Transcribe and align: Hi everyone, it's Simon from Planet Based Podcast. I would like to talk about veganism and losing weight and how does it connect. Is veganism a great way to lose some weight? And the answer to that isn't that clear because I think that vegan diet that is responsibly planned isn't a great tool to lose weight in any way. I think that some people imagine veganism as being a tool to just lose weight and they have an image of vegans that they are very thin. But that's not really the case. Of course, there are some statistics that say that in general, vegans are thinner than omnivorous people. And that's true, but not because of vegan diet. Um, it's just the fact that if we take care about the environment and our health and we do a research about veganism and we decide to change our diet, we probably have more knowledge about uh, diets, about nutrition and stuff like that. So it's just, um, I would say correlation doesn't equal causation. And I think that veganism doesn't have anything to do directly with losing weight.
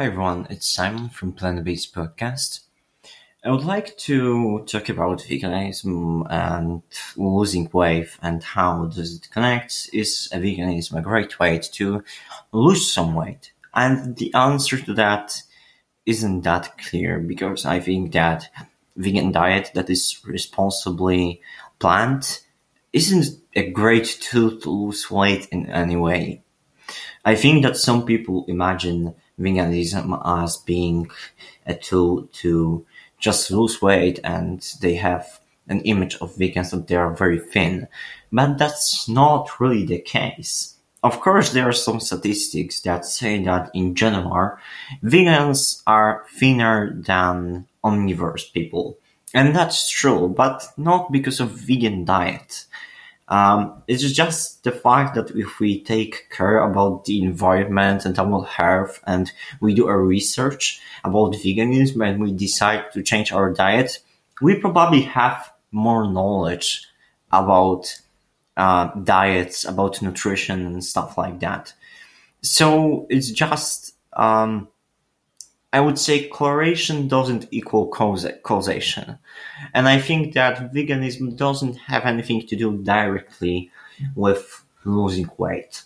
Hi 0.00 0.06
everyone, 0.06 0.46
it's 0.48 0.66
Simon 0.66 1.10
from 1.10 1.34
Planet 1.34 1.62
Based 1.62 1.94
Podcast. 1.94 2.60
I 3.44 3.50
would 3.50 3.64
like 3.66 3.98
to 3.98 4.64
talk 4.64 4.88
about 4.88 5.26
veganism 5.28 6.26
and 6.30 6.80
losing 7.18 7.68
weight 7.70 8.08
and 8.22 8.42
how 8.42 8.86
does 8.86 9.16
it 9.16 9.30
connect. 9.30 9.90
Is 9.92 10.30
veganism 10.32 10.96
a 10.96 11.02
great 11.02 11.38
way 11.38 11.58
to 11.58 12.02
lose 12.50 12.90
some 12.90 13.14
weight? 13.14 13.52
And 13.74 14.16
the 14.16 14.32
answer 14.32 14.78
to 14.78 14.94
that 14.94 15.42
isn't 16.06 16.44
that 16.44 16.78
clear 16.78 17.18
because 17.18 17.66
I 17.66 17.80
think 17.80 18.12
that 18.12 18.48
vegan 18.96 19.32
diet 19.32 19.70
that 19.74 19.90
is 19.90 20.18
responsibly 20.24 21.42
planned 21.78 22.38
isn't 22.94 23.38
a 23.54 23.70
great 23.70 24.16
tool 24.22 24.58
to 24.60 24.70
lose 24.70 25.10
weight 25.10 25.46
in 25.52 25.66
any 25.66 25.96
way. 25.96 26.42
I 27.22 27.34
think 27.34 27.64
that 27.64 27.76
some 27.76 28.06
people 28.06 28.46
imagine 28.48 29.14
veganism 29.40 30.20
as 30.24 30.58
being 30.58 31.10
a 31.66 31.74
tool 31.74 32.28
to 32.32 32.86
just 33.18 33.50
lose 33.50 33.80
weight 33.82 34.20
and 34.22 34.60
they 34.80 34.94
have 34.94 35.40
an 35.68 35.80
image 35.82 36.16
of 36.16 36.34
vegans 36.34 36.70
that 36.70 36.88
they 36.88 36.96
are 36.96 37.14
very 37.14 37.38
thin. 37.38 37.88
But 38.32 38.58
that's 38.58 39.08
not 39.08 39.60
really 39.60 39.84
the 39.86 39.98
case. 39.98 40.76
Of 41.02 41.20
course, 41.20 41.52
there 41.52 41.68
are 41.68 41.72
some 41.72 42.00
statistics 42.00 42.80
that 42.80 43.06
say 43.06 43.42
that 43.44 43.70
in 43.72 43.94
general, 43.94 44.58
vegans 45.02 45.82
are 45.86 46.26
thinner 46.34 46.92
than 46.94 47.66
omnivorous 47.82 48.44
people. 48.44 48.98
And 49.32 49.54
that's 49.54 49.88
true, 49.88 50.28
but 50.28 50.66
not 50.76 51.12
because 51.12 51.40
of 51.40 51.50
vegan 51.52 52.04
diet. 52.04 52.66
Um, 53.30 53.82
it's 53.86 54.02
just 54.12 54.64
the 54.64 54.72
fact 54.72 55.14
that 55.14 55.30
if 55.30 55.60
we 55.60 55.80
take 55.82 56.30
care 56.30 56.58
about 56.58 57.04
the 57.04 57.22
environment 57.22 58.04
and 58.04 58.18
our 58.18 58.44
health 58.44 59.00
and 59.06 59.30
we 59.60 59.72
do 59.72 59.86
a 59.86 59.96
research 59.96 60.80
about 61.04 61.34
veganism 61.34 62.04
and 62.06 62.20
we 62.20 62.32
decide 62.32 62.90
to 62.92 63.02
change 63.04 63.30
our 63.30 63.52
diet, 63.52 64.00
we 64.42 64.56
probably 64.56 65.02
have 65.02 65.52
more 65.70 66.10
knowledge 66.10 66.88
about 67.30 68.00
uh, 68.56 68.88
diets, 69.04 69.64
about 69.64 70.02
nutrition 70.02 70.66
and 70.66 70.84
stuff 70.84 71.16
like 71.16 71.38
that. 71.38 71.72
So 72.42 73.06
it's 73.10 73.30
just, 73.30 73.94
um, 74.14 74.66
I 75.72 75.80
would 75.80 75.98
say 75.98 76.28
correlation 76.28 77.06
doesn't 77.06 77.46
equal 77.50 77.86
causation. 77.88 79.18
And 79.72 79.88
I 79.88 80.00
think 80.00 80.34
that 80.34 80.72
veganism 80.74 81.36
doesn't 81.36 81.76
have 81.76 82.04
anything 82.04 82.46
to 82.48 82.56
do 82.56 82.82
directly 82.82 83.70
with 84.16 84.64
losing 84.84 85.30
weight. 85.38 85.84